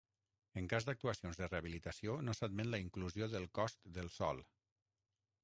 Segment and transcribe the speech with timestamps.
[0.59, 4.43] En cas d'actuacions de rehabilitació, no s'admet la inclusió del cost del sòl.